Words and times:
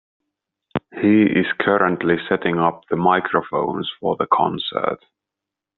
He 0.99 1.21
is 1.21 1.45
currently 1.59 2.15
setting 2.27 2.57
up 2.57 2.85
the 2.89 2.95
microphones 2.95 3.87
for 3.99 4.15
the 4.17 4.25
concert. 4.25 4.97